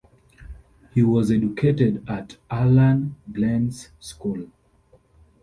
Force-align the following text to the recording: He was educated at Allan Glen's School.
He 0.95 1.03
was 1.03 1.29
educated 1.29 2.03
at 2.09 2.37
Allan 2.49 3.17
Glen's 3.31 3.89
School. 3.99 4.47